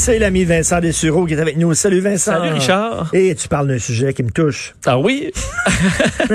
C'est 0.00 0.20
l'ami 0.20 0.44
Vincent 0.44 0.78
Dessureau 0.78 1.26
qui 1.26 1.34
est 1.34 1.40
avec 1.40 1.56
nous. 1.56 1.74
Salut 1.74 1.98
Vincent. 1.98 2.30
Salut, 2.32 2.52
Richard. 2.54 3.10
Et 3.12 3.34
tu 3.34 3.48
parles 3.48 3.66
d'un 3.66 3.80
sujet 3.80 4.14
qui 4.14 4.22
me 4.22 4.30
touche. 4.30 4.74
Ah 4.86 4.96
oui? 4.96 5.32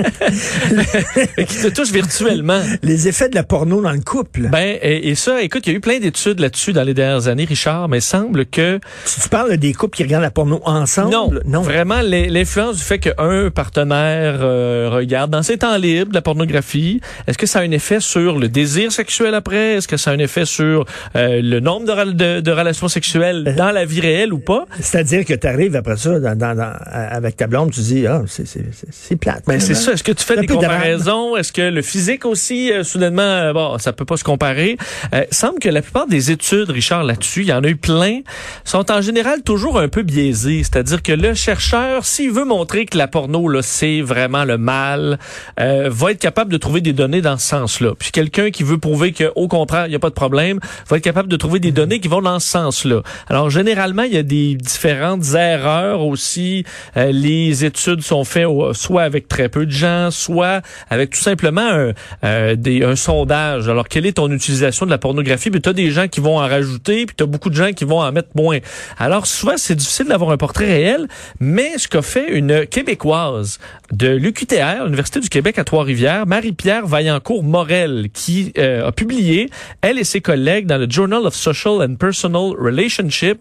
qui 1.47 1.57
te 1.61 1.69
touche 1.69 1.91
virtuellement. 1.91 2.59
Les 2.83 3.07
effets 3.07 3.29
de 3.29 3.35
la 3.35 3.43
porno 3.43 3.81
dans 3.81 3.91
le 3.93 4.01
couple. 4.01 4.49
Ben, 4.51 4.77
et, 4.81 5.07
et 5.09 5.15
ça, 5.15 5.41
écoute, 5.41 5.65
il 5.65 5.69
y 5.71 5.73
a 5.73 5.77
eu 5.77 5.79
plein 5.79 5.99
d'études 5.99 6.41
là-dessus 6.41 6.73
dans 6.73 6.83
les 6.83 6.93
dernières 6.93 7.29
années, 7.29 7.45
Richard, 7.45 7.87
mais 7.87 7.99
il 7.99 8.01
semble 8.01 8.45
que... 8.45 8.79
tu, 9.05 9.21
tu 9.21 9.29
parles 9.29 9.55
des 9.55 9.71
couples 9.73 9.95
qui 9.95 10.03
regardent 10.03 10.23
la 10.23 10.31
porno 10.31 10.59
ensemble? 10.65 11.11
Non, 11.45 11.61
vraiment, 11.61 12.01
l'in- 12.01 12.27
l'influence 12.27 12.75
du 12.77 12.83
fait 12.83 12.99
qu'un 12.99 13.49
partenaire 13.49 14.39
euh, 14.41 14.89
regarde 14.91 15.31
dans 15.31 15.41
ses 15.41 15.57
temps 15.59 15.77
libres 15.77 16.09
de 16.09 16.15
la 16.15 16.21
pornographie, 16.21 16.99
est-ce 17.27 17.37
que 17.37 17.47
ça 17.47 17.59
a 17.59 17.61
un 17.63 17.71
effet 17.71 18.01
sur 18.01 18.37
le 18.37 18.49
désir 18.49 18.91
sexuel 18.91 19.33
après? 19.33 19.75
Est-ce 19.75 19.87
que 19.87 19.95
ça 19.97 20.11
a 20.11 20.13
un 20.13 20.19
effet 20.19 20.43
sur 20.45 20.83
euh, 21.15 21.39
le 21.41 21.59
nombre 21.61 21.87
de, 21.87 21.91
rel- 21.93 22.15
de- 22.17 22.41
de 22.41 22.51
relations 22.51 22.89
sexuelles? 22.89 23.51
Dans 23.55 23.71
la 23.71 23.85
vie 23.85 24.01
réelle 24.01 24.33
ou 24.33 24.39
pas? 24.39 24.65
C'est-à-dire 24.79 25.25
que 25.25 25.33
tu 25.33 25.47
arrives 25.47 25.75
après 25.75 25.97
ça 25.97 26.19
dans, 26.19 26.37
dans- 26.37 26.55
dans- 26.55 26.73
avec 26.91 27.37
ta 27.37 27.47
blonde, 27.47 27.71
tu 27.71 27.81
dis, 27.81 28.07
ah, 28.07 28.21
c'est, 28.27 28.47
c'est, 28.47 28.65
c'est, 28.71 28.87
c'est 28.91 29.15
plate. 29.15 29.43
Ben, 29.47 29.59
c'est 29.59 29.67
finalement. 29.67 29.85
ça. 29.85 29.91
Est-ce 29.93 30.03
que 30.03 30.11
tu 30.11 30.23
fais 30.25 30.37
des 30.37 30.47
comparaisons? 30.47 31.35
Est-ce 31.37 31.51
que 31.51 31.61
le 31.61 31.81
physique 31.81 32.25
aussi, 32.25 32.71
euh, 32.71 32.83
soudainement, 32.83 33.21
euh, 33.21 33.53
bon, 33.53 33.77
ça 33.77 33.93
peut 33.93 34.05
pas 34.05 34.17
se 34.17 34.23
comparer? 34.23 34.77
Euh, 35.13 35.23
semble 35.31 35.59
que 35.59 35.69
la 35.69 35.81
plupart 35.81 36.07
des 36.07 36.31
études, 36.31 36.69
Richard, 36.69 37.03
là-dessus, 37.03 37.41
il 37.41 37.47
y 37.47 37.53
en 37.53 37.63
a 37.63 37.67
eu 37.67 37.75
plein, 37.75 38.21
sont 38.63 38.91
en 38.91 39.01
général 39.01 39.41
toujours 39.43 39.79
un 39.79 39.87
peu 39.87 40.03
biaisées. 40.03 40.63
C'est-à-dire 40.63 41.01
que 41.01 41.11
le 41.13 41.33
chercheur, 41.33 42.05
s'il 42.05 42.31
veut 42.31 42.45
montrer 42.45 42.85
que 42.85 42.97
la 42.97 43.07
porno, 43.07 43.47
là, 43.47 43.61
c'est 43.61 44.01
vraiment 44.01 44.45
le 44.45 44.57
mal, 44.57 45.19
euh, 45.59 45.89
va 45.91 46.11
être 46.11 46.19
capable 46.19 46.51
de 46.51 46.57
trouver 46.57 46.81
des 46.81 46.93
données 46.93 47.21
dans 47.21 47.37
ce 47.37 47.47
sens-là. 47.47 47.91
Puis 47.97 48.11
quelqu'un 48.11 48.51
qui 48.51 48.63
veut 48.63 48.77
prouver 48.77 49.13
qu'au 49.13 49.47
contraire, 49.47 49.85
il 49.87 49.89
n'y 49.89 49.95
a 49.95 49.99
pas 49.99 50.09
de 50.09 50.13
problème, 50.15 50.59
va 50.89 50.97
être 50.97 51.03
capable 51.03 51.29
de 51.29 51.35
trouver 51.37 51.59
des 51.59 51.71
données 51.71 51.99
qui 51.99 52.07
vont 52.07 52.21
dans 52.21 52.39
ce 52.39 52.47
sens-là. 52.49 53.01
Alors, 53.33 53.49
généralement, 53.49 54.03
il 54.03 54.13
y 54.13 54.17
a 54.17 54.21
des 54.21 54.53
différentes 54.53 55.33
erreurs 55.33 56.01
aussi. 56.01 56.65
Euh, 56.97 57.11
les 57.11 57.65
études 57.65 58.03
sont 58.03 58.23
faites 58.25 58.45
soit 58.73 59.01
avec 59.01 59.27
très 59.27 59.49
peu 59.49 59.65
de 59.65 59.71
gens, 59.71 60.11
soit 60.11 60.61
avec 60.87 61.09
tout 61.09 61.19
simplement 61.19 61.67
un, 61.67 61.93
euh, 62.23 62.95
sondage. 62.95 63.67
Alors, 63.67 63.87
quelle 63.87 64.05
est 64.05 64.17
ton 64.17 64.29
utilisation 64.29 64.85
de 64.85 64.91
la 64.91 64.99
pornographie? 64.99 65.49
Puis 65.49 65.61
tu 65.61 65.69
as 65.69 65.73
des 65.73 65.89
gens 65.89 66.07
qui 66.07 66.19
vont 66.19 66.37
en 66.37 66.47
rajouter, 66.47 67.07
puis 67.07 67.15
tu 67.15 67.23
as 67.23 67.25
beaucoup 67.25 67.49
de 67.49 67.55
gens 67.55 67.71
qui 67.71 67.85
vont 67.85 68.01
en 68.01 68.11
mettre 68.11 68.29
moins. 68.35 68.59
Alors, 68.99 69.25
souvent, 69.25 69.57
c'est 69.57 69.73
difficile 69.73 70.09
d'avoir 70.09 70.29
un 70.29 70.37
portrait 70.37 70.67
réel, 70.67 71.07
mais 71.39 71.79
ce 71.79 71.87
qu'a 71.87 72.03
fait 72.03 72.33
une 72.33 72.67
Québécoise 72.67 73.57
de 73.91 74.09
l'UQTR, 74.09 74.83
l'Université 74.83 75.19
du 75.21 75.29
Québec 75.29 75.57
à 75.57 75.63
Trois-Rivières, 75.63 76.27
Marie-Pierre 76.27 76.85
Vaillancourt-Morel, 76.85 78.09
qui 78.13 78.53
euh, 78.59 78.87
a 78.87 78.91
publié, 78.91 79.49
elle 79.81 79.97
et 79.97 80.03
ses 80.03 80.21
collègues, 80.21 80.67
dans 80.67 80.77
le 80.77 80.87
Journal 80.87 81.25
of 81.25 81.33
Social 81.33 81.81
and 81.81 81.95
Personal 81.95 82.51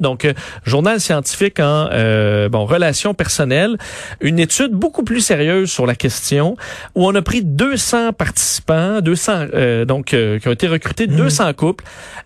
Donc 0.00 0.24
euh, 0.24 0.32
journal 0.64 1.00
scientifique 1.00 1.60
en 1.60 1.88
euh, 1.92 2.48
bon 2.48 2.64
relations 2.64 3.14
personnelles, 3.14 3.76
une 4.20 4.38
étude 4.38 4.72
beaucoup 4.72 5.02
plus 5.02 5.20
sérieuse 5.20 5.70
sur 5.70 5.86
la 5.86 5.94
question, 5.94 6.56
où 6.94 7.06
on 7.06 7.14
a 7.14 7.22
pris 7.22 7.42
200 7.42 8.12
participants, 8.12 9.00
200 9.00 9.32
euh, 9.54 9.84
donc 9.84 10.14
euh, 10.14 10.38
qui 10.38 10.48
ont 10.48 10.52
été 10.52 10.68
recrutés, 10.68 11.06
200 11.06 11.52
couples 11.54 11.84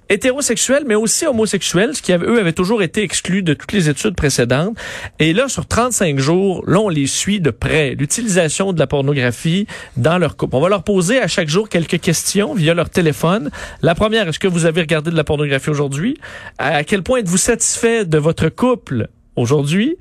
hétérosexuels, 0.09 0.85
mais 0.87 0.95
aussi 0.95 1.27
homosexuels, 1.27 1.95
ce 1.95 2.03
qui 2.03 2.13
eux 2.13 2.41
avaient 2.41 2.53
toujours 2.53 2.83
été 2.83 3.03
exclus 3.03 3.43
de 3.43 3.55
toutes 3.55 3.73
les 3.73 3.89
études 3.89 4.15
précédentes. 4.15 4.77
Et 5.19 5.33
là, 5.33 5.49
sur 5.49 5.67
35 5.67 6.19
jours, 6.19 6.65
là, 6.67 6.81
on 6.81 6.89
les 6.89 7.07
suit 7.07 7.41
de 7.41 7.51
près. 7.51 7.95
L'utilisation 7.95 8.73
de 8.73 8.79
la 8.79 8.87
pornographie 8.87 9.67
dans 9.97 10.19
leur 10.19 10.37
couple. 10.37 10.57
On 10.57 10.61
va 10.61 10.69
leur 10.69 10.83
poser 10.83 11.21
à 11.21 11.29
chaque 11.29 11.49
jour 11.49 11.69
quelques 11.69 12.01
questions 12.01 12.55
via 12.55 12.75
leur 12.75 12.91
téléphone. 12.91 13.51
La 13.83 13.95
première, 13.95 14.29
est-ce 14.29 14.39
que 14.39 14.49
vous 14.49 14.67
avez 14.67 14.83
regardé 14.83 15.11
de 15.11 15.17
la 15.17 15.25
pornographie 15.25 15.71
aujourd'hui? 15.71 16.19
À 16.59 16.85
quel 16.85 17.03
point 17.03 17.19
êtes-vous 17.19 17.37
satisfait 17.37 18.05
de 18.05 18.19
votre 18.19 18.49
couple? 18.49 19.09
aujourd'hui, 19.37 19.97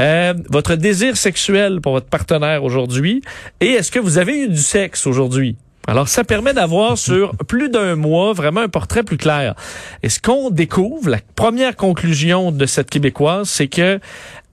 euh, 0.00 0.34
votre 0.50 0.74
désir 0.74 1.16
sexuel 1.16 1.80
pour 1.80 1.92
votre 1.92 2.08
partenaire 2.08 2.64
aujourd'hui, 2.64 3.22
et 3.60 3.68
est-ce 3.68 3.90
que 3.90 4.00
vous 4.00 4.18
avez 4.18 4.40
eu 4.40 4.48
du 4.48 4.56
sexe 4.56 5.06
aujourd'hui? 5.06 5.56
Alors, 5.86 6.08
ça 6.08 6.24
permet 6.24 6.54
d'avoir 6.54 6.96
sur 6.98 7.36
plus 7.48 7.68
d'un 7.68 7.96
mois 7.96 8.32
vraiment 8.32 8.60
un 8.60 8.68
portrait 8.68 9.02
plus 9.02 9.16
clair. 9.16 9.54
Et 10.02 10.08
ce 10.08 10.20
qu'on 10.20 10.50
découvre, 10.50 11.08
la 11.10 11.18
première 11.34 11.76
conclusion 11.76 12.52
de 12.52 12.66
cette 12.66 12.90
Québécoise, 12.90 13.48
c'est 13.48 13.68
que 13.68 13.98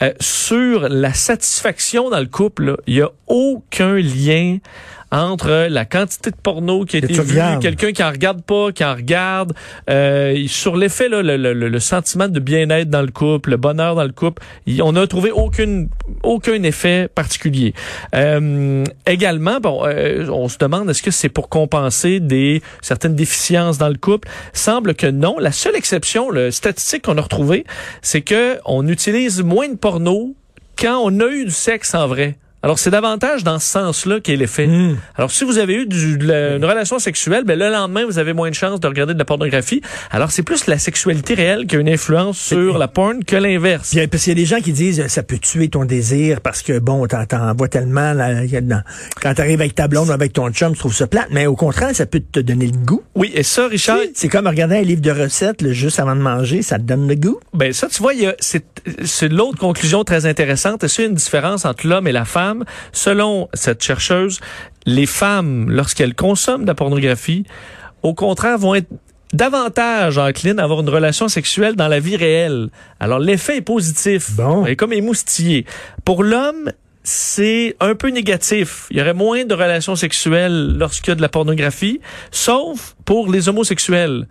euh, 0.01 0.13
sur 0.19 0.87
la 0.87 1.13
satisfaction 1.13 2.09
dans 2.09 2.19
le 2.19 2.25
couple, 2.25 2.77
il 2.87 2.95
y 2.95 3.01
a 3.01 3.09
aucun 3.27 3.95
lien 3.95 4.57
entre 5.11 5.67
la 5.69 5.85
quantité 5.85 6.29
de 6.31 6.35
porno 6.35 6.85
qui 6.85 6.97
a 6.97 6.99
été 6.99 7.13
vue, 7.23 7.35
quelqu'un 7.59 7.91
qui 7.91 8.03
en 8.03 8.11
regarde 8.11 8.41
pas, 8.43 8.71
qui 8.71 8.83
en 8.85 8.93
regarde, 8.95 9.53
euh, 9.89 10.45
sur 10.47 10.77
l'effet, 10.77 11.09
là, 11.09 11.21
le, 11.23 11.35
le, 11.37 11.53
le- 11.53 11.79
sentiment 11.79 12.27
de 12.27 12.39
bien-être 12.39 12.89
dans 12.89 13.01
le 13.01 13.11
couple, 13.11 13.51
le 13.51 13.57
bonheur 13.57 13.95
dans 13.95 14.03
le 14.03 14.11
couple, 14.11 14.43
on 14.81 14.91
n'a 14.91 15.07
trouvé 15.07 15.31
aucune, 15.31 15.89
aucun 16.23 16.61
effet 16.63 17.09
particulier. 17.13 17.73
Euh, 18.13 18.83
également, 19.07 19.59
bon, 19.59 19.81
euh, 19.85 20.27
on 20.29 20.47
se 20.47 20.57
demande 20.57 20.89
est-ce 20.89 21.01
que 21.01 21.11
c'est 21.11 21.29
pour 21.29 21.49
compenser 21.49 22.19
des 22.19 22.61
certaines 22.81 23.15
déficiences 23.15 23.77
dans 23.77 23.89
le 23.89 23.97
couple? 23.97 24.27
Semble 24.53 24.93
que 24.93 25.07
non. 25.07 25.37
La 25.39 25.51
seule 25.51 25.75
exception, 25.75 26.29
le 26.29 26.51
statistique 26.51 27.05
qu'on 27.05 27.17
a 27.17 27.21
retrouvé, 27.21 27.65
c'est 28.01 28.21
que 28.21 28.57
on 28.65 28.87
utilise 28.87 29.41
moins 29.41 29.69
de 29.69 29.75
porno 29.77 30.35
quand 30.77 30.99
on 31.03 31.19
a 31.19 31.27
eu 31.27 31.45
du 31.45 31.51
sexe 31.51 31.95
en 31.95 32.07
vrai. 32.07 32.35
Alors, 32.61 32.77
c'est 32.77 32.89
davantage 32.91 33.45
dans 33.45 33.57
ce 33.57 33.65
sens-là 33.67 34.19
qu'est 34.19 34.35
l'effet. 34.35 34.67
Hmm. 34.67 34.97
Alors, 35.15 35.31
si 35.31 35.45
vous 35.45 35.59
avez 35.59 35.75
eu 35.75 35.85
du- 35.85 36.17
de 36.17 36.27
la- 36.27 36.55
une 36.57 36.65
relation 36.65 36.99
sexuelle, 36.99 37.45
ben, 37.45 37.57
le 37.57 37.69
lendemain, 37.69 38.03
vous 38.05 38.19
avez 38.19 38.33
moins 38.33 38.49
de 38.49 38.55
chances 38.55 38.81
de 38.81 38.87
regarder 38.87 39.13
de 39.13 39.19
la 39.19 39.23
pornographie. 39.23 39.81
Alors, 40.11 40.31
c'est 40.31 40.43
plus 40.43 40.67
la 40.67 40.77
sexualité 40.77 41.35
réelle 41.35 41.67
qui 41.67 41.77
a 41.77 41.79
une 41.79 41.87
influence 41.87 42.37
sur 42.37 42.77
la 42.77 42.89
porn 42.89 43.23
que 43.23 43.37
l'inverse. 43.37 43.95
Parce 44.11 44.23
qu'il 44.23 44.31
y 44.31 44.35
a 44.37 44.41
des 44.41 44.45
gens 44.45 44.59
qui 44.59 44.73
disent, 44.73 45.07
ça 45.07 45.23
peut 45.23 45.37
tuer 45.37 45.69
ton 45.69 45.85
désir 45.85 46.41
parce 46.41 46.61
que, 46.61 46.79
bon, 46.79 47.07
t'en, 47.07 47.25
t'en 47.25 47.53
vois 47.55 47.69
tellement, 47.69 48.11
là, 48.13 48.43
quand 49.21 49.33
t'arrives 49.33 49.61
avec 49.61 49.75
ta 49.75 49.87
blonde 49.87 50.09
ou 50.09 50.11
avec 50.11 50.33
ton 50.33 50.49
chum, 50.51 50.73
tu 50.73 50.79
trouves 50.79 50.93
ça 50.95 51.07
plate, 51.07 51.27
mais 51.31 51.45
au 51.45 51.55
contraire, 51.55 51.95
ça 51.95 52.05
peut 52.07 52.19
te 52.29 52.41
donner 52.41 52.65
le 52.67 52.77
goût. 52.77 53.03
Oui, 53.15 53.31
et 53.35 53.43
ça, 53.43 53.67
Richard, 53.67 53.99
C'est 54.13 54.27
comme 54.27 54.47
regarder 54.47 54.75
un 54.77 54.81
livre 54.81 55.01
de 55.01 55.11
recettes, 55.11 55.61
là, 55.61 55.71
juste 55.71 55.99
avant 55.99 56.15
de 56.15 56.21
manger, 56.21 56.61
ça 56.61 56.77
te 56.77 56.83
donne 56.83 57.07
le 57.07 57.15
goût. 57.15 57.39
Ben 57.53 57.71
ça, 57.71 57.87
tu 57.87 58.01
vois, 58.01 58.11
c'est 58.39 58.65
c'est 59.05 59.29
l'autre 59.29 59.57
conclusion 59.59 60.03
très 60.03 60.25
intéressante. 60.25 60.83
Est-ce 60.83 60.95
qu'il 60.95 61.03
y 61.03 61.07
a 61.07 61.09
une 61.09 61.15
différence 61.15 61.63
entre 61.65 61.87
l'homme 61.87 62.07
et 62.07 62.11
la 62.11 62.25
femme? 62.25 62.48
Selon 62.91 63.49
cette 63.53 63.83
chercheuse, 63.83 64.39
les 64.85 65.05
femmes, 65.05 65.69
lorsqu'elles 65.69 66.15
consomment 66.15 66.63
de 66.63 66.67
la 66.67 66.75
pornographie, 66.75 67.45
au 68.03 68.13
contraire, 68.13 68.57
vont 68.57 68.75
être 68.75 68.89
davantage 69.33 70.17
enclines 70.17 70.59
à 70.59 70.63
avoir 70.63 70.81
une 70.81 70.89
relation 70.89 71.27
sexuelle 71.27 71.75
dans 71.75 71.87
la 71.87 71.99
vie 71.99 72.15
réelle. 72.15 72.69
Alors 72.99 73.19
l'effet 73.19 73.57
est 73.57 73.61
positif. 73.61 74.31
Bon. 74.31 74.65
Et 74.65 74.75
comme 74.75 74.93
émoustillé. 74.93 75.65
Pour 76.03 76.23
l'homme, 76.23 76.71
c'est 77.03 77.75
un 77.79 77.95
peu 77.95 78.09
négatif. 78.09 78.87
Il 78.91 78.97
y 78.97 79.01
aurait 79.01 79.13
moins 79.13 79.45
de 79.45 79.53
relations 79.53 79.95
sexuelles 79.95 80.75
lorsqu'il 80.77 81.09
y 81.09 81.13
a 81.13 81.15
de 81.15 81.21
la 81.21 81.29
pornographie, 81.29 82.01
sauf 82.31 82.95
pour 83.05 83.31
les 83.31 83.49
homosexuels 83.49 84.27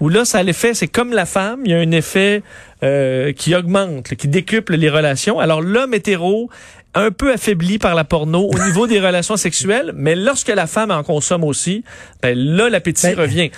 où 0.00 0.08
là, 0.08 0.24
ça 0.24 0.38
a 0.38 0.42
l'effet, 0.42 0.74
c'est 0.74 0.88
comme 0.88 1.12
la 1.12 1.24
femme, 1.24 1.60
il 1.64 1.70
y 1.70 1.74
a 1.74 1.78
un 1.78 1.90
effet 1.92 2.42
euh, 2.82 3.32
qui 3.32 3.54
augmente, 3.54 4.14
qui 4.16 4.28
décuple 4.28 4.74
les 4.74 4.90
relations. 4.90 5.38
Alors 5.38 5.62
l'homme 5.62 5.94
hétéro, 5.94 6.50
un 6.94 7.10
peu 7.10 7.32
affaibli 7.32 7.78
par 7.78 7.94
la 7.94 8.04
porno 8.04 8.48
au 8.48 8.58
niveau 8.58 8.86
des 8.86 9.00
relations 9.00 9.36
sexuelles, 9.36 9.92
mais 9.94 10.14
lorsque 10.14 10.48
la 10.48 10.66
femme 10.66 10.90
en 10.90 11.02
consomme 11.02 11.44
aussi, 11.44 11.84
ben 12.22 12.38
là, 12.38 12.68
l'appétit 12.68 13.08
Ben, 13.08 13.18
revient. 13.18 13.50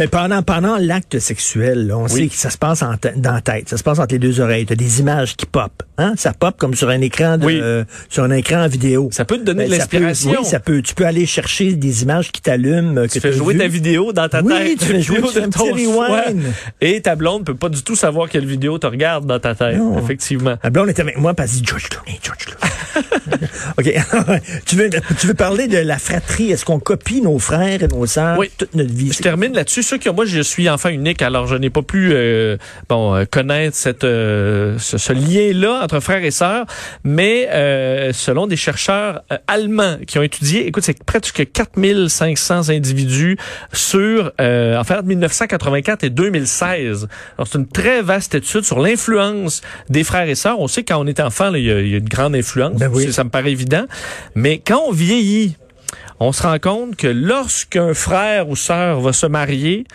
Mais 0.00 0.08
pendant, 0.08 0.42
pendant 0.42 0.78
l'acte 0.78 1.18
sexuel, 1.18 1.86
là, 1.88 1.98
on 1.98 2.08
sait 2.08 2.28
que 2.28 2.34
ça 2.34 2.48
se 2.48 2.56
passe 2.56 2.82
en 2.82 2.94
dans 3.16 3.34
la 3.34 3.42
tête, 3.42 3.68
ça 3.68 3.76
se 3.76 3.82
passe 3.82 3.98
entre 3.98 4.14
les 4.14 4.18
deux 4.18 4.40
oreilles. 4.40 4.64
T'as 4.64 4.74
des 4.74 5.00
images 5.00 5.36
qui 5.36 5.44
pop, 5.44 5.70
hein? 5.98 6.14
Ça 6.16 6.32
pop 6.32 6.54
comme 6.58 6.74
sur 6.74 6.88
un 6.88 7.02
écran 7.02 7.36
de, 7.36 7.44
Oui. 7.44 7.60
euh, 7.62 7.84
sur 8.08 8.24
un 8.24 8.30
écran 8.30 8.66
vidéo. 8.66 9.10
Ça 9.12 9.26
peut 9.26 9.36
te 9.36 9.44
donner 9.44 9.64
Ben, 9.68 9.78
de 9.78 9.84
peut- 9.84 9.98
l'inspiration. 9.98 10.40
Oui, 10.40 10.46
ça 10.46 10.58
peut. 10.58 10.80
Tu 10.80 10.94
peux 10.94 11.04
aller 11.04 11.26
chercher 11.26 11.74
des 11.74 12.02
images 12.02 12.32
qui 12.32 12.40
t'allument. 12.40 12.96
euh, 12.96 13.06
que 13.08 13.12
Tu 13.12 13.20
fais 13.20 13.32
jouer 13.34 13.58
ta 13.58 13.68
vidéo 13.68 14.14
dans 14.14 14.26
ta 14.30 14.40
Oui, 14.40 14.54
tête. 14.54 14.78
tu 14.78 14.84
fais 14.86 15.02
jouer, 15.02 15.20
tu 15.34 15.38
de 15.42 15.46
ton 15.48 15.64
rewind. 15.70 16.44
Et 16.80 17.02
ta 17.02 17.14
blonde 17.14 17.44
peut 17.44 17.54
pas 17.54 17.68
du 17.68 17.82
tout 17.82 17.94
savoir 17.94 18.30
quelle 18.30 18.46
vidéo 18.46 18.78
tu 18.78 18.86
regardes 18.86 19.26
dans 19.26 19.38
ta 19.38 19.54
tête, 19.54 19.76
Non. 19.76 19.98
effectivement. 20.02 20.56
Ma 20.64 20.70
blonde 20.70 20.88
est 20.88 20.98
avec 20.98 21.18
moi, 21.18 21.34
parce 21.34 21.50
dit 21.52 21.62
George 21.62 21.90
Clooney, 21.90 22.18
George 22.22 22.38
Clooney. 22.38 22.72
OK. 23.78 23.94
tu, 24.64 24.76
veux, 24.76 24.88
tu 25.18 25.26
veux 25.26 25.34
parler 25.34 25.68
de 25.68 25.76
la 25.78 25.98
fratrie? 25.98 26.50
Est-ce 26.50 26.64
qu'on 26.64 26.78
copie 26.80 27.20
nos 27.20 27.38
frères 27.38 27.82
et 27.82 27.88
nos 27.88 28.06
sœurs 28.06 28.38
Oui. 28.38 28.50
toute 28.56 28.74
notre 28.74 28.92
vie? 28.94 29.12
Je 29.12 29.18
termine 29.18 29.52
là-dessus. 29.52 29.82
Qui 29.98 30.08
moi, 30.10 30.24
je 30.24 30.40
suis 30.40 30.68
enfant 30.68 30.88
unique, 30.88 31.22
alors 31.22 31.46
je 31.46 31.56
n'ai 31.56 31.70
pas 31.70 31.82
pu 31.82 32.10
euh, 32.12 32.56
bon 32.88 33.14
euh, 33.14 33.24
connaître 33.24 33.76
cette 33.76 34.04
euh, 34.04 34.78
ce, 34.78 34.98
ce 34.98 35.12
lien-là 35.12 35.80
entre 35.82 36.00
frères 36.00 36.24
et 36.24 36.30
sœurs, 36.30 36.66
mais 37.04 37.48
euh, 37.50 38.12
selon 38.12 38.46
des 38.46 38.56
chercheurs 38.56 39.22
euh, 39.32 39.38
allemands 39.46 39.96
qui 40.06 40.18
ont 40.18 40.22
étudié, 40.22 40.66
écoute, 40.66 40.84
c'est 40.84 41.02
presque 41.04 41.50
4500 41.52 42.68
individus 42.70 43.36
sur 43.72 44.32
euh, 44.40 44.76
en 44.78 44.84
fait 44.84 45.02
1984 45.02 46.04
et 46.04 46.10
2016. 46.10 47.08
Alors 47.36 47.48
c'est 47.48 47.58
une 47.58 47.68
très 47.68 48.02
vaste 48.02 48.34
étude 48.34 48.64
sur 48.64 48.80
l'influence 48.80 49.60
des 49.88 50.04
frères 50.04 50.28
et 50.28 50.34
sœurs. 50.34 50.60
On 50.60 50.68
sait 50.68 50.82
que 50.82 50.92
quand 50.92 51.00
on 51.00 51.06
est 51.06 51.20
enfant, 51.20 51.52
il 51.54 51.62
y, 51.62 51.66
y 51.66 51.94
a 51.94 51.98
une 51.98 52.08
grande 52.08 52.34
influence. 52.34 52.78
Ben 52.78 52.90
oui. 52.92 53.12
Ça 53.12 53.24
me 53.24 53.30
paraît 53.30 53.52
évident. 53.52 53.84
Mais 54.34 54.58
quand 54.64 54.82
on 54.86 54.92
vieillit, 54.92 55.56
on 56.20 56.32
se 56.32 56.42
rend 56.42 56.58
compte 56.58 56.96
que 56.96 57.06
lorsqu'un 57.06 57.94
frère 57.94 58.48
ou 58.50 58.56
sœur 58.56 59.00
va 59.00 59.14
se 59.14 59.26
marier, 59.26 59.86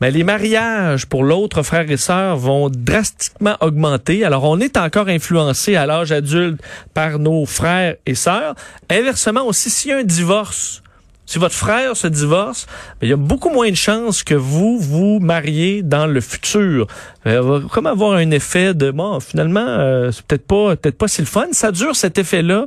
mais 0.00 0.10
les 0.10 0.24
mariages 0.24 1.06
pour 1.06 1.22
l'autre 1.22 1.62
frère 1.62 1.88
et 1.90 1.96
sœur 1.96 2.36
vont 2.36 2.68
drastiquement 2.70 3.56
augmenter. 3.60 4.24
Alors, 4.24 4.44
on 4.44 4.58
est 4.58 4.76
encore 4.76 5.08
influencé 5.08 5.76
à 5.76 5.86
l'âge 5.86 6.10
adulte 6.10 6.60
par 6.92 7.18
nos 7.18 7.46
frères 7.46 7.96
et 8.04 8.14
sœurs. 8.14 8.54
Inversement 8.90 9.46
aussi, 9.46 9.70
s'il 9.70 9.90
y 9.90 9.94
a 9.94 9.98
un 9.98 10.04
divorce, 10.04 10.82
si 11.30 11.38
votre 11.38 11.54
frère 11.54 11.96
se 11.96 12.08
divorce, 12.08 12.66
ben, 13.00 13.06
il 13.06 13.10
y 13.10 13.12
a 13.12 13.16
beaucoup 13.16 13.50
moins 13.50 13.70
de 13.70 13.76
chances 13.76 14.24
que 14.24 14.34
vous 14.34 14.80
vous 14.80 15.20
mariez 15.20 15.80
dans 15.84 16.08
le 16.08 16.20
futur. 16.20 16.88
Euh, 17.24 17.40
il 17.40 17.48
va 17.48 17.68
comme 17.68 17.86
avoir 17.86 18.14
un 18.14 18.32
effet 18.32 18.74
de 18.74 18.90
bon, 18.90 19.20
finalement, 19.20 19.64
euh, 19.64 20.10
c'est 20.10 20.26
peut-être 20.26 20.44
pas 20.48 20.74
peut-être 20.74 20.98
pas 20.98 21.06
si 21.06 21.20
le 21.20 21.28
fun. 21.28 21.46
Ça 21.52 21.70
dure 21.70 21.94
cet 21.94 22.18
effet-là, 22.18 22.66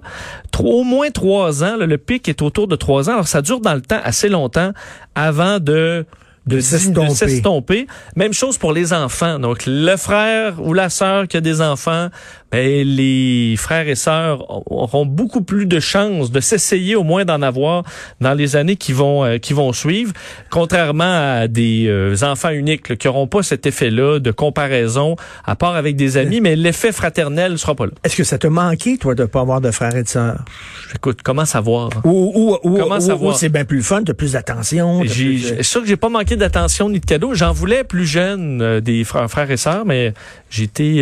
au 0.60 0.84
moins 0.86 1.12
trois 1.12 1.66
ans. 1.66 1.76
le 1.78 1.98
pic 1.98 2.30
est 2.30 2.42
autour 2.42 2.70
de 2.70 2.78
trois 2.78 3.10
ans. 3.10 3.14
Alors 3.16 3.28
ça 3.28 3.42
dure 3.42 3.60
dans 3.60 3.74
le 3.74 3.82
temps 3.82 4.00
assez 4.02 4.30
longtemps 4.30 4.72
avant 5.14 5.60
de 5.60 6.06
de 6.46 6.60
s'estomper. 6.60 7.88
Même 8.16 8.34
chose 8.34 8.58
pour 8.58 8.74
les 8.74 8.94
enfants. 8.94 9.40
Donc, 9.40 9.64
le 9.66 9.96
frère 9.96 10.62
ou 10.62 10.74
la 10.74 10.90
sœur 10.90 11.28
qui 11.28 11.38
a 11.38 11.42
des 11.42 11.62
enfants, 11.62 12.10
ben, 12.54 12.88
les 12.88 13.56
frères 13.58 13.88
et 13.88 13.96
sœurs 13.96 14.46
auront 14.72 15.08
beaucoup 15.08 15.42
plus 15.42 15.66
de 15.66 15.80
chances 15.80 16.30
de 16.30 16.40
s'essayer 16.40 16.96
au 16.96 17.02
moins 17.02 17.26
d'en 17.26 17.42
avoir 17.42 17.82
dans 18.22 18.36
les 18.36 18.56
années 18.56 18.76
qui 18.76 18.94
vont 18.94 19.26
euh, 19.26 19.40
qui 19.40 19.54
vont 19.54 19.74
suivre, 19.74 20.14
contrairement 20.52 21.40
à 21.40 21.48
des 21.48 21.88
euh, 21.88 22.16
enfants 22.22 22.52
uniques 22.52 22.96
qui 23.00 23.08
n'auront 23.08 23.26
pas 23.26 23.42
cet 23.42 23.66
effet-là 23.66 24.20
de 24.20 24.30
comparaison, 24.30 25.16
à 25.46 25.56
part 25.56 25.76
avec 25.76 25.96
des 25.96 26.16
amis, 26.18 26.42
mais 26.42 26.56
l'effet 26.56 26.92
fraternel 26.92 27.54
ne 27.54 27.58
sera 27.58 27.74
pas 27.74 27.88
là. 27.88 27.94
Est-ce 28.04 28.16
que 28.16 28.24
ça 28.24 28.38
te 28.38 28.46
manqué, 28.46 29.00
toi, 29.00 29.16
de 29.16 29.26
pas 29.26 29.40
avoir 29.42 29.60
de 29.60 29.72
frères 29.72 29.96
et 29.96 30.04
de 30.04 30.08
sœurs? 30.08 30.46
Écoute, 30.94 31.22
comment 31.24 31.46
savoir? 31.46 31.90
Ou, 32.04 32.56
ou, 32.62 32.78
comment 32.78 33.00
savoir? 33.00 33.36
c'est 33.36 33.50
bien 33.50 33.66
plus 33.66 33.82
fun, 33.82 34.04
t'as 34.04 34.14
plus 34.14 34.34
d'attention. 34.34 35.02
C'est 35.08 35.64
sûr 35.64 35.82
que 35.82 35.88
j'ai 35.88 35.98
pas 35.98 36.10
manqué 36.10 36.36
d'attention 36.36 36.88
ni 36.88 37.00
de 37.00 37.06
cadeaux. 37.08 37.34
J'en 37.34 37.52
voulais 37.52 37.84
plus 37.84 38.06
jeune 38.06 38.62
euh, 38.62 38.80
des 38.80 39.04
frères, 39.06 39.28
frères 39.28 39.50
et 39.50 39.58
sœurs, 39.58 39.86
mais 39.86 40.14
j'étais 40.52 40.98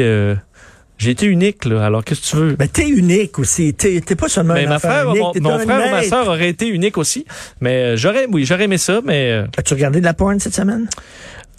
j'ai 1.02 1.10
été 1.10 1.26
unique, 1.26 1.66
là. 1.66 1.84
Alors, 1.84 2.04
qu'est-ce 2.04 2.22
que 2.22 2.28
tu 2.28 2.36
veux? 2.36 2.56
Ben, 2.56 2.68
t'es 2.68 2.88
unique 2.88 3.40
aussi. 3.40 3.74
T'es, 3.74 4.02
pas 4.16 4.30
seulement 4.30 4.54
mais 4.54 4.68
un 4.68 4.70
ma 4.70 4.78
frère, 4.78 5.08
Mon, 5.08 5.32
mon 5.36 5.58
frère 5.58 5.88
ou 5.88 5.92
ma 5.92 6.04
soeur 6.04 6.28
aurait 6.28 6.50
été 6.50 6.68
unique 6.68 6.96
aussi. 7.00 7.26
Mais 7.60 7.94
euh, 7.94 7.98
j'aurais, 7.98 8.28
oui, 8.30 8.46
j'aurais 8.46 8.66
aimé 8.66 8.78
ça, 8.78 9.02
mais... 9.04 9.32
Euh, 9.32 9.48
As-tu 9.58 9.74
regardé 9.74 10.00
de 10.00 10.06
la 10.06 10.14
porn 10.14 10.40
cette 10.40 10.54
semaine? 10.54 10.88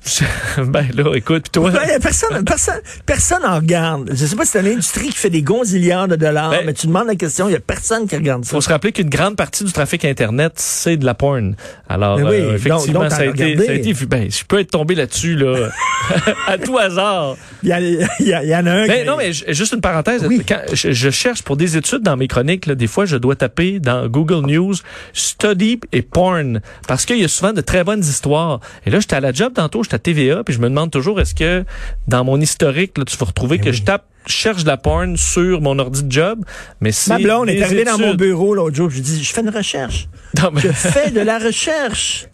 ben 0.59 0.87
là, 0.95 1.15
écoute, 1.15 1.47
toi. 1.53 1.71
Ben, 1.71 2.01
personne, 2.01 2.45
personne, 2.45 2.81
personne 3.07 3.45
en 3.45 3.57
regarde. 3.57 4.11
Je 4.13 4.27
sais 4.27 4.35
pas 4.35 4.45
si 4.45 4.53
c'est 4.53 4.61
une 4.61 4.73
industrie 4.73 5.09
qui 5.09 5.17
fait 5.17 5.31
des 5.31 5.43
gonzillards 5.43 6.09
de 6.09 6.17
dollars, 6.17 6.51
ben, 6.51 6.63
mais 6.67 6.75
tu 6.75 6.89
demandes 6.89 7.07
la 7.07 7.15
question, 7.15 7.49
il 7.49 7.53
y 7.53 7.57
a 7.57 7.61
personne 7.61 8.09
qui 8.09 8.17
regarde 8.17 8.45
ça. 8.45 8.51
Faut 8.51 8.61
se 8.61 8.69
rappeler 8.69 8.93
qu'une 8.93 9.09
grande 9.09 9.37
partie 9.37 9.65
du 9.65 9.73
trafic 9.73 10.05
Internet, 10.05 10.55
c'est 10.57 10.97
de 10.97 11.05
la 11.05 11.15
porn. 11.15 11.55
Alors, 11.89 12.19
oui, 12.19 12.25
euh, 12.25 12.57
effectivement, 12.57 13.09
ça, 13.09 13.19
a 13.19 13.25
été, 13.27 13.57
ça, 13.57 13.71
a 13.71 13.75
été, 13.75 13.95
ben, 14.07 14.31
je 14.31 14.45
peux 14.45 14.59
être 14.59 14.73
tombé 14.73 14.95
là-dessus, 14.95 15.37
là, 15.37 15.71
à 16.47 16.59
tout 16.59 16.79
hasard. 16.79 17.37
Il 17.63 17.69
y, 17.69 17.73
a, 17.73 17.81
il, 17.81 18.27
y 18.27 18.57
en 18.57 18.67
a 18.67 18.73
un. 18.73 18.87
Ben, 18.87 19.07
non, 19.07 19.17
mais 19.17 19.33
juste 19.33 19.73
une 19.73 19.81
parenthèse. 19.81 20.27
Quand 20.49 20.61
je, 20.73 21.11
cherche 21.11 21.43
pour 21.43 21.57
des 21.57 21.77
études 21.77 22.03
dans 22.03 22.17
mes 22.17 22.27
chroniques, 22.27 22.67
là, 22.67 22.75
des 22.75 22.87
fois, 22.87 23.05
je 23.05 23.17
dois 23.17 23.37
taper 23.37 23.79
dans 23.79 24.09
Google 24.09 24.47
News 24.47 24.75
study 25.13 25.79
et 25.93 26.03
porn 26.03 26.61
parce 26.89 27.05
qu'il 27.07 27.19
y 27.19 27.25
a 27.25 27.29
souvent 27.29 27.53
de 27.53 27.61
très 27.61 27.85
bonnes 27.85 28.01
histoires. 28.01 28.61
Et 28.87 28.91
là, 28.91 28.99
j'étais 29.01 29.17
à 29.17 29.21
la 29.21 29.33
job 29.33 29.53
tantôt, 29.55 29.83
à 29.95 29.99
TVA, 29.99 30.45
puis 30.45 30.55
je 30.55 30.61
me 30.61 30.69
demande 30.69 30.91
toujours 30.91 31.21
est-ce 31.21 31.35
que 31.35 31.65
dans 32.09 32.25
mon 32.25 32.41
historique, 32.41 32.99
là, 32.99 33.05
tu 33.05 33.17
vas 33.17 33.27
retrouver 33.27 33.59
ben 33.59 33.65
que 33.65 33.73
je 33.73 33.83
tape 33.83 34.05
cherche 34.27 34.63
de 34.63 34.69
la 34.69 34.77
porn 34.77 35.17
sur 35.17 35.61
mon 35.61 35.79
ordi 35.79 36.05
de 36.05 36.13
job, 36.13 36.45
mais 36.81 36.93
c'est 36.93 37.11
Ma 37.11 37.19
blonde 37.19 37.49
est 37.49 37.63
arrivée 37.63 37.85
dans 37.85 37.99
mon 37.99 38.15
bureau 38.15 38.55
l'autre 38.55 38.77
jour, 38.77 38.91
je 38.91 38.97
lui 38.97 39.03
dis 39.03 39.23
je 39.23 39.33
fais 39.33 39.41
une 39.41 39.51
recherche. 39.51 40.09
Je 40.57 40.69
fais 40.73 41.11
de 41.11 41.21
la 41.21 41.39
recherche. 41.39 42.29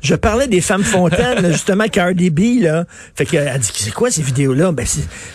Je 0.00 0.14
parlais 0.16 0.48
des 0.48 0.60
femmes 0.60 0.82
fontaines, 0.82 1.52
justement, 1.52 1.86
Cardi 1.86 2.30
B, 2.30 2.60
là. 2.62 2.84
Fait 3.14 3.24
qu'elle 3.24 3.58
dit, 3.58 3.70
c'est 3.72 3.92
quoi 3.92 4.10
ces 4.10 4.22
vidéos-là? 4.22 4.72
Ben, 4.72 4.84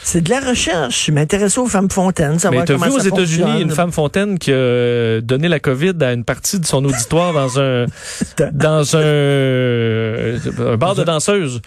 c'est 0.03 0.21
de 0.21 0.29
la 0.29 0.41
recherche. 0.41 1.05
Je 1.07 1.11
m'intéresse 1.11 1.57
aux 1.57 1.67
femmes 1.67 1.89
fontaines, 1.89 2.37
savoir 2.37 2.61
Mais 2.61 2.65
t'as 2.65 2.75
vu 2.75 2.91
aux 2.91 2.99
États-Unis 2.99 3.61
une 3.61 3.71
femme 3.71 3.91
fontaine 3.91 4.37
qui 4.37 4.51
a 4.51 5.21
donné 5.21 5.47
la 5.47 5.59
COVID 5.59 5.93
à 6.01 6.11
une 6.11 6.25
partie 6.25 6.59
de 6.59 6.65
son 6.65 6.83
auditoire 6.83 7.33
dans 7.33 7.59
un, 7.59 7.85
dans 8.51 8.97
un, 8.97 10.35
un 10.73 10.77
bar 10.77 10.95
de 10.95 11.03
danseuses. 11.03 11.61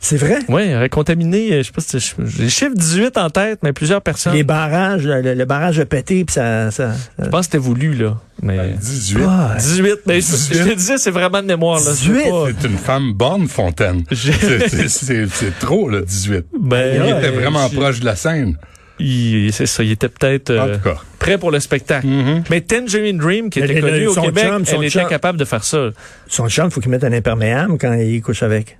C'est 0.00 0.16
vrai? 0.16 0.38
Oui, 0.48 0.62
contaminé, 0.90 1.52
euh, 1.52 1.58
je 1.58 1.66
sais 1.66 1.72
pas 1.72 1.80
si 1.80 1.98
j'ai 1.98 2.42
le 2.42 2.48
chiffre 2.48 2.74
18 2.74 3.16
en 3.16 3.30
tête, 3.30 3.60
mais 3.62 3.72
plusieurs 3.72 4.02
personnes. 4.02 4.34
Les 4.34 4.44
barrages, 4.44 5.06
le, 5.06 5.44
barrage 5.44 5.80
a 5.80 5.86
pété, 5.86 6.24
puis 6.24 6.34
ça, 6.34 6.70
ça, 6.70 6.92
Je 7.18 7.28
pense 7.28 7.40
que 7.40 7.44
c'était 7.44 7.58
voulu, 7.58 7.94
là. 7.94 8.18
Mais 8.42 8.74
18. 8.78 9.18
18. 9.58 9.92
Mais 10.06 10.20
je 10.20 10.68
te 10.68 10.74
disais, 10.74 10.98
c'est 10.98 11.10
vraiment 11.10 11.40
de 11.40 11.46
mémoire, 11.46 11.80
là. 11.80 11.90
18. 11.92 12.22
C'est 12.60 12.68
une 12.68 12.78
femme 12.78 13.14
bonne, 13.14 13.48
Fontaine. 13.48 14.04
c'est 14.12 15.58
trop, 15.58 15.88
là, 15.88 16.02
18. 16.02 16.46
Ben, 16.60 17.02
il 17.02 17.16
était 17.16 17.30
vraiment 17.30 17.68
proche 17.70 18.00
de 18.00 18.04
la 18.04 18.16
scène. 18.16 18.56
C'est 18.98 19.66
ça, 19.66 19.82
il 19.82 19.92
était 19.92 20.08
peut-être 20.08 20.50
euh, 20.50 20.78
prêt 21.18 21.36
pour 21.36 21.50
le 21.50 21.60
spectacle. 21.60 22.06
Mm-hmm. 22.06 22.44
Mais 22.50 22.60
Tangerine 22.62 23.18
Dream, 23.18 23.50
qui 23.50 23.60
était 23.60 23.80
connu 23.80 24.06
au 24.06 24.14
Québec, 24.14 24.46
elle 24.72 24.84
était 24.84 25.04
capable 25.04 25.38
de 25.38 25.44
faire 25.44 25.64
ça. 25.64 25.90
Son 26.28 26.48
chum, 26.48 26.66
il 26.66 26.70
faut 26.70 26.80
qu'il 26.80 26.90
mette 26.90 27.04
un 27.04 27.12
imperméable 27.12 27.76
quand 27.78 27.92
il 27.94 28.22
couche 28.22 28.42
avec. 28.42 28.78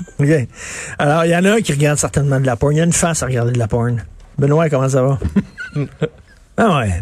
OK. 0.18 0.48
Alors, 0.98 1.24
il 1.24 1.30
y 1.30 1.36
en 1.36 1.44
a 1.44 1.52
un 1.52 1.60
qui 1.60 1.72
regarde 1.72 1.98
certainement 1.98 2.40
de 2.40 2.46
la 2.46 2.56
porn. 2.56 2.72
Il 2.72 2.78
y 2.78 2.80
a 2.80 2.84
une 2.84 2.92
face 2.92 3.22
à 3.22 3.26
regarder 3.26 3.52
de 3.52 3.58
la 3.58 3.68
porn. 3.68 4.02
Benoît, 4.38 4.68
comment 4.70 4.88
ça 4.88 5.02
va? 5.02 5.18
ah 6.56 6.78
ouais. 6.78 7.00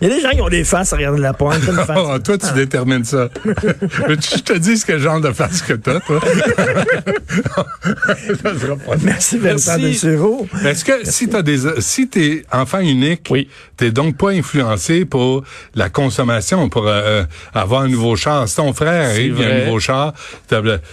Il 0.00 0.08
y 0.08 0.10
a 0.10 0.14
des 0.14 0.22
gens 0.22 0.30
qui 0.30 0.40
ont 0.40 0.48
des 0.48 0.64
faces 0.64 0.92
à 0.92 0.96
regarder 0.96 1.18
de 1.18 1.22
la 1.22 1.34
porn. 1.34 1.60
Oh, 1.96 2.18
toi, 2.24 2.38
tu 2.38 2.52
détermines 2.54 3.04
ça. 3.04 3.28
je 3.44 4.40
te 4.40 4.54
dis 4.54 4.78
ce 4.78 4.86
que 4.86 4.98
genre 4.98 5.20
de 5.20 5.30
face 5.30 5.60
que 5.60 5.74
t'as, 5.74 6.00
toi? 6.00 6.20
Merci, 9.02 9.38
Vincent 9.38 9.78
Dessureau. 9.78 10.46
Est-ce 10.64 10.84
que 10.84 11.04
si 11.04 11.28
t'as 11.28 11.42
des, 11.42 11.58
si 11.80 12.08
t'es 12.08 12.44
enfant 12.50 12.80
unique, 12.80 13.26
oui. 13.30 13.48
t'es 13.76 13.90
donc 13.90 14.16
pas 14.16 14.30
influencé 14.30 15.04
pour 15.04 15.44
la 15.74 15.90
consommation, 15.90 16.70
pour 16.70 16.86
euh, 16.86 17.24
avoir 17.52 17.82
un 17.82 17.88
nouveau 17.88 18.16
char? 18.16 18.48
Si 18.48 18.56
ton 18.56 18.72
frère 18.72 19.18
il 19.18 19.42
a 19.42 19.48
un 19.48 19.64
nouveau 19.64 19.80
char, 19.80 20.14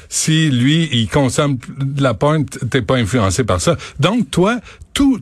si 0.09 0.49
lui, 0.49 0.89
il 0.91 1.07
consomme 1.07 1.57
de 1.77 2.03
la 2.03 2.13
porn, 2.13 2.45
t'es 2.45 2.81
pas 2.81 2.95
influencé 2.95 3.45
par 3.45 3.61
ça. 3.61 3.77
Donc, 3.99 4.29
toi, 4.31 4.59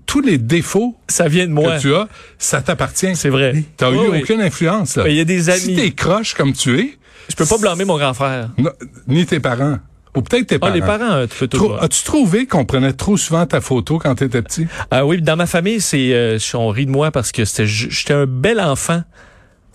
tous 0.06 0.22
les 0.22 0.38
défauts 0.38 0.96
ça 1.08 1.28
vient 1.28 1.48
de 1.48 1.52
moi. 1.52 1.78
que 1.78 1.82
tu 1.82 1.96
as, 1.96 2.08
ça 2.38 2.62
t'appartient. 2.62 3.16
C'est 3.16 3.30
vrai. 3.30 3.64
T'as 3.78 3.92
eu 3.92 3.98
aucune 3.98 4.42
influence. 4.42 5.00
Il 5.06 5.14
y 5.14 5.20
a 5.20 5.26
des 5.26 5.50
amis. 5.50 5.60
Si 5.60 5.76
t'es 5.76 5.92
croche 5.92 6.34
comme 6.34 6.54
tu 6.54 6.80
es, 6.80 6.98
je 7.30 7.36
peux 7.36 7.46
pas 7.46 7.58
blâmer 7.58 7.86
mon 7.86 7.98
grand 7.98 8.14
frère. 8.14 8.50
ni 9.08 9.26
tes 9.26 9.40
parents. 9.40 9.80
Ou 10.16 10.22
peut-être 10.22 10.48
tes 10.48 10.56
ah, 10.56 10.60
parents. 10.60 10.74
les 10.74 10.82
parents, 10.82 11.26
tu 11.28 11.48
toujours. 11.50 11.84
As-tu 11.84 12.04
trouvé 12.04 12.46
qu'on 12.46 12.64
prenait 12.64 12.94
trop 12.94 13.18
souvent 13.18 13.46
ta 13.46 13.60
photo 13.60 14.00
quand 14.00 14.16
tu 14.16 14.24
étais 14.24 14.42
petit? 14.42 14.66
Ah 14.90 15.06
oui, 15.06 15.22
dans 15.22 15.36
ma 15.36 15.46
famille, 15.46 15.82
c'est 15.82 16.14
euh, 16.14 16.38
on 16.54 16.70
rit 16.70 16.86
de 16.86 16.92
moi 16.92 17.12
parce 17.12 17.34
que 17.34 17.44
c'était 17.44 17.68
j'étais 17.68 18.14
un 18.14 18.26
bel 18.26 18.62
enfant 18.62 19.04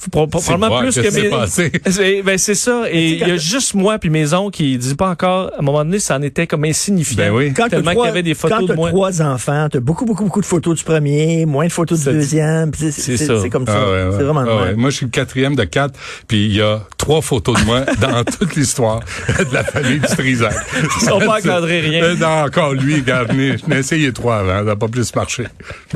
probablement 0.09 0.81
plus 0.81 0.95
que, 0.95 1.15
mes... 1.15 2.23
Ben 2.23 2.39
c'est 2.39 2.55
ça. 2.55 2.85
Et 2.91 3.11
il 3.13 3.19
y 3.19 3.31
a 3.31 3.37
juste 3.37 3.75
moi 3.75 3.99
puis 3.99 4.11
mes 4.11 4.33
oncles 4.33 4.57
qui 4.57 4.79
disent 4.79 4.95
pas 4.95 5.11
encore. 5.11 5.53
À 5.55 5.59
un 5.59 5.63
moment 5.63 5.85
donné, 5.85 5.99
ça 5.99 6.17
en 6.17 6.23
était 6.23 6.47
comme 6.47 6.65
insignifiant. 6.65 7.17
Ben 7.17 7.31
oui. 7.33 7.53
Quand 7.55 7.69
tellement 7.69 7.93
qu'il 7.93 8.05
y 8.05 8.09
avait 8.09 8.23
des 8.23 8.35
photos 8.35 8.67
de 8.67 8.75
moi. 8.75 8.91
trois 8.91 9.23
enfants, 9.23 9.69
t'as 9.71 9.81
beaucoup 9.81 10.05
beaucoup 10.05 10.25
beaucoup 10.25 10.41
de 10.41 10.47
photos 10.47 10.79
du 10.79 10.85
premier, 10.85 11.45
moins 11.47 11.67
de 11.67 11.73
photos 11.73 12.01
du 12.01 12.05
deuxième. 12.07 12.73
C'est 12.75 13.51
comme 13.51 13.67
ça. 13.67 13.77
Ah 13.77 14.11
c'est 14.17 14.23
vraiment. 14.23 14.45
Ah 14.49 14.73
moi, 14.77 14.91
je 14.91 14.97
suis 14.97 15.07
le 15.07 15.11
quatrième 15.11 15.57
de 15.57 15.65
quatre. 15.65 15.99
Puis 16.27 16.47
il 16.47 16.57
y 16.57 16.63
a 16.63 16.81
trois 16.97 17.21
photos 17.21 17.61
de 17.61 17.65
moi 17.65 17.81
dans 18.01 18.25
toute 18.25 18.55
l'histoire 18.57 19.01
de 19.29 19.55
la 19.55 19.65
famille 19.65 19.99
du 20.01 20.07
Trisac. 20.07 20.55
Ils 21.01 21.07
sont 21.07 21.19
pas 21.19 21.39
encadrés 21.39 21.81
rien. 21.81 22.15
Non, 22.15 22.45
encore 22.45 22.73
lui, 22.73 22.97
regarde, 22.97 23.33
je 23.33 23.69
n'ai 23.69 23.79
essayé 23.79 24.13
trois 24.13 24.39
avant, 24.39 24.59
ça 24.59 24.65
n'a 24.65 24.77
pas 24.77 24.89
plus 24.89 25.15
marché. 25.15 25.47